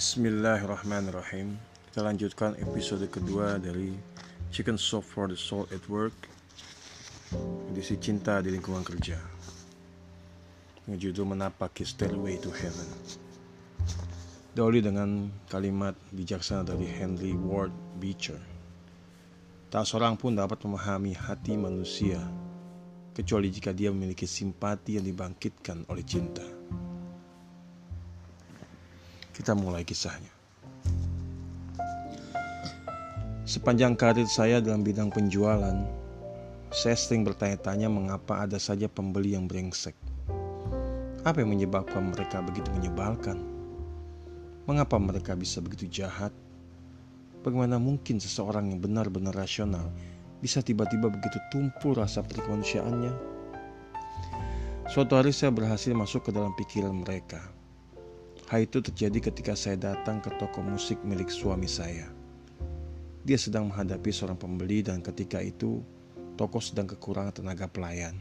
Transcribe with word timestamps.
Bismillahirrahmanirrahim. 0.00 1.60
Kita 1.92 2.00
lanjutkan 2.00 2.56
episode 2.56 3.04
kedua 3.12 3.60
dari 3.60 3.92
Chicken 4.48 4.80
Soup 4.80 5.04
for 5.04 5.28
the 5.28 5.36
Soul 5.36 5.68
at 5.68 5.84
Work. 5.92 6.16
Edisi 7.68 8.00
cinta 8.00 8.40
di 8.40 8.48
lingkungan 8.48 8.80
kerja. 8.80 9.20
Ngejudul 10.88 11.36
menapaki 11.36 11.84
Stairway 11.84 12.40
to 12.40 12.48
Heaven. 12.48 12.88
Doli 14.56 14.80
dengan 14.80 15.28
kalimat 15.52 15.92
bijaksana 16.16 16.64
dari 16.64 16.88
Henry 16.88 17.36
Ward 17.36 18.00
Beecher. 18.00 18.40
Tak 19.68 19.84
seorang 19.84 20.16
pun 20.16 20.32
dapat 20.32 20.64
memahami 20.64 21.12
hati 21.12 21.60
manusia 21.60 22.24
Kecuali 23.12 23.52
jika 23.52 23.76
dia 23.76 23.92
memiliki 23.92 24.24
simpati 24.24 24.96
yang 24.96 25.04
dibangkitkan 25.04 25.84
oleh 25.92 26.08
cinta 26.08 26.70
kita 29.40 29.56
mulai 29.56 29.88
kisahnya. 29.88 30.28
Sepanjang 33.48 33.96
karir 33.96 34.28
saya 34.28 34.60
dalam 34.60 34.84
bidang 34.84 35.08
penjualan, 35.08 35.80
saya 36.68 36.92
sering 36.92 37.24
bertanya-tanya 37.24 37.88
mengapa 37.88 38.44
ada 38.44 38.60
saja 38.60 38.84
pembeli 38.84 39.32
yang 39.32 39.48
brengsek. 39.48 39.96
Apa 41.24 41.40
yang 41.40 41.56
menyebabkan 41.56 42.12
mereka 42.12 42.44
begitu 42.44 42.68
menyebalkan? 42.68 43.40
Mengapa 44.68 45.00
mereka 45.00 45.32
bisa 45.32 45.64
begitu 45.64 45.88
jahat? 45.88 46.36
Bagaimana 47.40 47.80
mungkin 47.80 48.20
seseorang 48.20 48.68
yang 48.68 48.84
benar-benar 48.84 49.32
rasional 49.32 49.88
bisa 50.44 50.60
tiba-tiba 50.60 51.08
begitu 51.08 51.40
tumpul 51.48 51.96
rasa 51.96 52.20
perikemanusiaannya? 52.20 53.12
Suatu 54.92 55.16
hari 55.16 55.32
saya 55.32 55.48
berhasil 55.48 55.96
masuk 55.96 56.28
ke 56.28 56.30
dalam 56.30 56.52
pikiran 56.60 56.92
mereka 56.92 57.40
Hal 58.50 58.66
itu 58.66 58.82
terjadi 58.82 59.30
ketika 59.30 59.54
saya 59.54 59.78
datang 59.78 60.18
ke 60.18 60.26
toko 60.34 60.58
musik 60.58 60.98
milik 61.06 61.30
suami 61.30 61.70
saya. 61.70 62.10
Dia 63.22 63.38
sedang 63.38 63.70
menghadapi 63.70 64.10
seorang 64.10 64.34
pembeli 64.34 64.82
dan 64.82 65.06
ketika 65.06 65.38
itu 65.38 65.78
toko 66.34 66.58
sedang 66.58 66.90
kekurangan 66.90 67.30
tenaga 67.30 67.70
pelayan. 67.70 68.18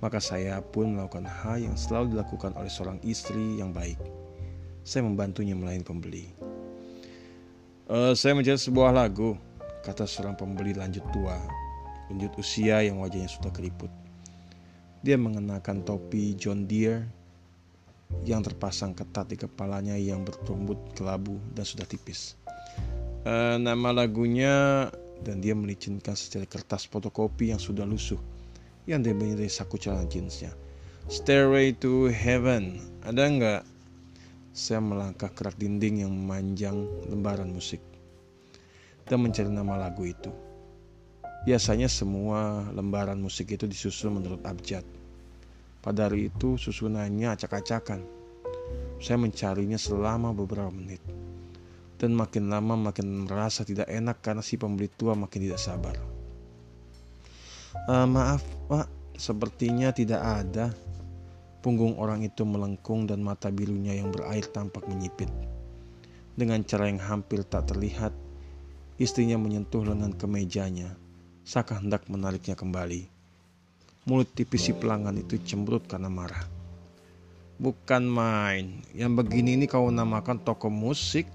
Maka 0.00 0.16
saya 0.16 0.64
pun 0.64 0.96
melakukan 0.96 1.28
hal 1.28 1.60
yang 1.60 1.76
selalu 1.76 2.16
dilakukan 2.16 2.56
oleh 2.56 2.72
seorang 2.72 2.96
istri 3.04 3.60
yang 3.60 3.68
baik. 3.68 4.00
Saya 4.80 5.04
membantunya 5.04 5.52
melayani 5.52 5.84
pembeli. 5.84 6.32
E, 7.84 8.16
saya 8.16 8.32
mencari 8.32 8.56
sebuah 8.56 8.96
lagu, 8.96 9.36
kata 9.84 10.08
seorang 10.08 10.40
pembeli 10.40 10.72
lanjut 10.72 11.04
tua, 11.12 11.36
lanjut 12.08 12.32
usia 12.40 12.80
yang 12.80 12.96
wajahnya 13.04 13.28
sudah 13.28 13.52
keriput. 13.52 13.92
Dia 15.04 15.20
mengenakan 15.20 15.84
topi 15.84 16.32
John 16.32 16.64
Deere 16.64 17.17
yang 18.24 18.40
terpasang 18.44 18.96
ketat 18.96 19.28
di 19.28 19.36
kepalanya 19.36 19.96
yang 19.96 20.24
bertumbut 20.24 20.76
kelabu 20.96 21.36
dan 21.52 21.64
sudah 21.64 21.84
tipis. 21.84 22.36
E, 23.24 23.56
nama 23.60 23.92
lagunya 23.92 24.88
dan 25.24 25.42
dia 25.42 25.52
melicinkan 25.52 26.14
secari 26.16 26.48
kertas 26.48 26.88
fotokopi 26.88 27.52
yang 27.52 27.60
sudah 27.60 27.84
lusuh 27.84 28.20
yang 28.88 29.04
dia 29.04 29.12
beli 29.12 29.36
dari 29.36 29.52
saku 29.52 29.76
celana 29.76 30.08
jeansnya. 30.08 30.48
Stairway 31.12 31.76
to 31.76 32.08
Heaven, 32.08 32.80
ada 33.04 33.28
nggak? 33.28 33.62
Saya 34.56 34.80
melangkah 34.80 35.28
kerak 35.32 35.60
dinding 35.60 36.02
yang 36.02 36.12
memanjang 36.12 36.74
lembaran 37.06 37.52
musik 37.52 37.84
dan 39.06 39.20
mencari 39.20 39.52
nama 39.52 39.76
lagu 39.76 40.08
itu. 40.08 40.32
Biasanya 41.44 41.86
semua 41.86 42.66
lembaran 42.72 43.20
musik 43.20 43.52
itu 43.54 43.68
disusun 43.68 44.18
menurut 44.18 44.42
abjad 44.44 44.82
pada 45.88 46.04
hari 46.04 46.28
itu 46.28 46.60
susunannya 46.60 47.32
acak-acakan. 47.32 48.04
Saya 49.00 49.16
mencarinya 49.16 49.80
selama 49.80 50.36
beberapa 50.36 50.68
menit. 50.68 51.00
Dan 51.96 52.12
makin 52.12 52.52
lama 52.52 52.76
makin 52.76 53.24
merasa 53.24 53.64
tidak 53.64 53.88
enak 53.88 54.20
karena 54.20 54.44
si 54.44 54.60
pembeli 54.60 54.92
tua 54.92 55.16
makin 55.16 55.48
tidak 55.48 55.56
sabar. 55.56 55.96
Uh, 57.88 58.04
maaf 58.04 58.44
pak, 58.68 58.84
sepertinya 59.16 59.88
tidak 59.96 60.20
ada. 60.20 60.76
Punggung 61.64 61.96
orang 61.96 62.20
itu 62.20 62.44
melengkung 62.44 63.08
dan 63.08 63.24
mata 63.24 63.48
birunya 63.48 63.96
yang 63.96 64.12
berair 64.12 64.44
tampak 64.44 64.84
menyipit. 64.92 65.32
Dengan 66.36 66.68
cara 66.68 66.92
yang 66.92 67.00
hampir 67.00 67.48
tak 67.48 67.72
terlihat, 67.72 68.12
istrinya 69.00 69.40
menyentuh 69.40 69.88
lengan 69.88 70.12
kemejanya, 70.12 71.00
seakan 71.48 71.88
hendak 71.88 72.04
menariknya 72.12 72.54
kembali. 72.54 73.17
Mulut 74.08 74.32
tipis 74.32 74.64
si 74.64 74.72
pelanggan 74.72 75.20
itu 75.20 75.36
cemberut 75.44 75.84
karena 75.84 76.08
marah. 76.08 76.40
Bukan 77.60 78.08
main, 78.08 78.80
yang 78.96 79.12
begini 79.12 79.52
ini 79.60 79.68
kau 79.68 79.92
namakan 79.92 80.40
toko 80.40 80.72
musik. 80.72 81.28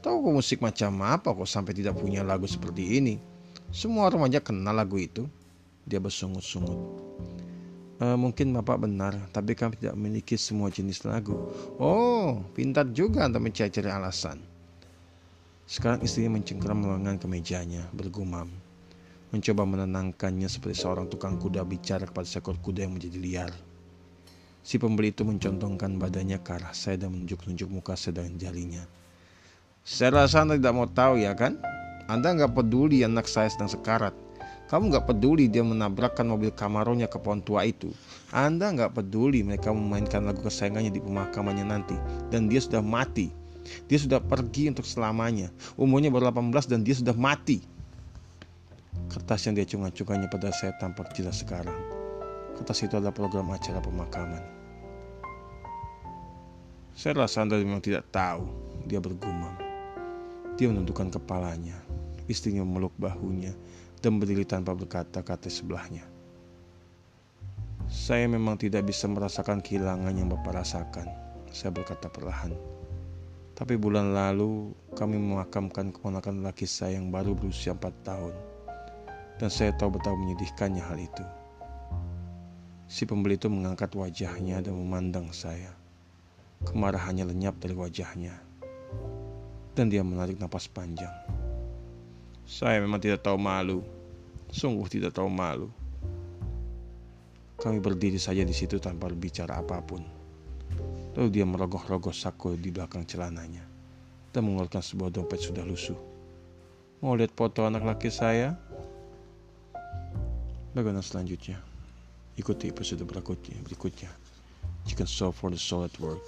Toko 0.00 0.32
musik 0.32 0.64
macam 0.64 0.96
apa 1.04 1.28
kok 1.36 1.44
sampai 1.44 1.76
tidak 1.76 2.00
punya 2.00 2.24
lagu 2.24 2.48
seperti 2.48 2.96
ini? 2.96 3.20
Semua 3.68 4.08
remaja 4.08 4.40
kenal 4.40 4.80
lagu 4.80 4.96
itu. 4.96 5.28
Dia 5.84 6.00
bersungut-sungut. 6.00 6.80
E, 8.00 8.16
mungkin 8.16 8.56
bapak 8.56 8.80
benar, 8.80 9.12
tapi 9.28 9.52
kami 9.52 9.76
tidak 9.76 9.92
memiliki 9.92 10.40
semua 10.40 10.72
jenis 10.72 11.04
lagu. 11.04 11.36
Oh, 11.76 12.40
pintar 12.56 12.88
juga 12.96 13.28
untuk 13.28 13.44
mencari-cari 13.44 13.92
alasan. 13.92 14.40
Sekarang 15.68 16.00
istrinya 16.00 16.40
mencengkeram 16.40 16.80
lengan 16.80 17.20
ke 17.20 17.28
mejanya, 17.28 17.84
bergumam 17.92 18.48
mencoba 19.30 19.62
menenangkannya 19.62 20.50
seperti 20.50 20.82
seorang 20.82 21.06
tukang 21.06 21.38
kuda 21.38 21.62
bicara 21.62 22.06
kepada 22.06 22.26
seekor 22.26 22.58
kuda 22.58 22.86
yang 22.86 22.98
menjadi 22.98 23.18
liar. 23.18 23.52
Si 24.60 24.76
pembeli 24.76 25.14
itu 25.14 25.24
mencontohkan 25.24 25.96
badannya 25.96 26.38
ke 26.42 26.50
arah 26.52 26.74
saya 26.76 27.00
dan 27.00 27.16
menunjuk-nunjuk 27.16 27.68
muka 27.70 27.96
saya 27.96 28.20
dengan 28.20 28.36
jarinya. 28.36 28.82
Saya 29.86 30.22
rasa 30.22 30.44
Anda 30.44 30.60
tidak 30.60 30.74
mau 30.76 30.88
tahu 30.90 31.22
ya 31.22 31.32
kan? 31.32 31.56
Anda 32.10 32.36
nggak 32.36 32.52
peduli 32.52 33.06
anak 33.06 33.24
saya 33.30 33.48
sedang 33.48 33.70
sekarat. 33.70 34.12
Kamu 34.68 34.92
nggak 34.92 35.10
peduli 35.10 35.50
dia 35.50 35.66
menabrakkan 35.66 36.26
mobil 36.30 36.54
Camaronya 36.54 37.10
ke 37.10 37.18
pohon 37.18 37.42
tua 37.42 37.66
itu. 37.66 37.90
Anda 38.30 38.70
nggak 38.70 38.94
peduli 38.94 39.42
mereka 39.42 39.74
memainkan 39.74 40.22
lagu 40.22 40.46
kesayangannya 40.46 40.94
di 40.94 41.02
pemakamannya 41.02 41.66
nanti. 41.66 41.96
Dan 42.30 42.46
dia 42.46 42.62
sudah 42.62 42.78
mati. 42.78 43.34
Dia 43.90 43.98
sudah 43.98 44.22
pergi 44.22 44.70
untuk 44.70 44.86
selamanya. 44.86 45.50
Umurnya 45.74 46.12
baru 46.14 46.30
18 46.30 46.70
dan 46.70 46.86
dia 46.86 46.94
sudah 46.94 47.16
mati. 47.18 47.62
Kertas 49.10 49.42
yang 49.42 49.58
dia 49.58 49.66
acung-acungkannya 49.66 50.30
pada 50.30 50.54
saya 50.54 50.70
tampak 50.78 51.10
jelas 51.18 51.42
sekarang. 51.42 51.74
Kertas 52.54 52.86
itu 52.86 52.94
adalah 52.94 53.10
program 53.10 53.50
acara 53.50 53.82
pemakaman. 53.82 54.38
Saya 56.94 57.26
rasa 57.26 57.42
Anda 57.42 57.58
memang 57.58 57.82
tidak 57.82 58.06
tahu, 58.14 58.46
dia 58.86 59.02
bergumam. 59.02 59.58
Dia 60.54 60.70
menundukkan 60.70 61.10
kepalanya, 61.18 61.74
istrinya 62.30 62.62
memeluk 62.62 62.94
bahunya, 63.02 63.50
dan 63.98 64.22
berdiri 64.22 64.46
tanpa 64.46 64.78
berkata-kata 64.78 65.50
sebelahnya. 65.50 66.06
Saya 67.90 68.30
memang 68.30 68.62
tidak 68.62 68.86
bisa 68.86 69.10
merasakan 69.10 69.58
kehilangan 69.58 70.14
yang 70.14 70.30
Bapak 70.30 70.62
rasakan, 70.62 71.10
saya 71.50 71.74
berkata 71.74 72.06
perlahan. 72.06 72.54
Tapi 73.58 73.74
bulan 73.74 74.14
lalu 74.14 74.70
kami 74.94 75.18
memakamkan 75.18 75.90
keponakan 75.90 76.46
laki 76.46 76.62
saya 76.62 76.94
yang 76.94 77.10
baru 77.10 77.34
berusia 77.34 77.74
4 77.74 78.06
tahun 78.06 78.49
dan 79.40 79.48
saya 79.48 79.72
tahu 79.72 79.96
betapa 79.96 80.20
menyedihkannya 80.20 80.84
hal 80.84 81.00
itu. 81.00 81.24
Si 82.84 83.08
pembeli 83.08 83.40
itu 83.40 83.48
mengangkat 83.48 83.88
wajahnya 83.96 84.60
dan 84.60 84.76
memandang 84.76 85.32
saya. 85.32 85.72
Kemarahannya 86.68 87.24
lenyap 87.24 87.56
dari 87.56 87.72
wajahnya. 87.72 88.36
Dan 89.72 89.88
dia 89.88 90.04
menarik 90.04 90.36
napas 90.36 90.68
panjang. 90.68 91.14
Saya 92.44 92.84
memang 92.84 93.00
tidak 93.00 93.24
tahu 93.24 93.40
malu. 93.40 93.80
Sungguh 94.52 94.84
tidak 94.92 95.16
tahu 95.16 95.32
malu. 95.32 95.72
Kami 97.56 97.80
berdiri 97.80 98.20
saja 98.20 98.44
di 98.44 98.52
situ 98.52 98.76
tanpa 98.76 99.08
berbicara 99.08 99.56
apa 99.56 99.80
pun. 99.80 100.04
Lalu 101.16 101.28
dia 101.32 101.48
merogoh-rogoh 101.48 102.12
saku 102.12 102.60
di 102.60 102.68
belakang 102.68 103.08
celananya 103.08 103.64
dan 104.36 104.44
mengeluarkan 104.44 104.84
sebuah 104.84 105.10
dompet 105.14 105.40
sudah 105.40 105.64
lusuh. 105.64 105.98
Mau 107.00 107.16
lihat 107.16 107.32
foto 107.32 107.64
anak 107.64 107.86
laki 107.86 108.12
saya? 108.12 108.58
Bagaimana 110.70 111.02
selanjutnya? 111.02 111.58
Ikuti 112.38 112.70
episode 112.70 113.02
berikutnya. 113.02 113.58
berikutnya. 113.66 114.10
Chicken 114.86 115.06
Soup 115.06 115.34
for 115.34 115.50
the 115.50 115.58
Soul 115.58 115.90
at 115.90 115.94
Work. 115.98 116.22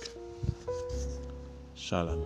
Salam. 1.79 2.19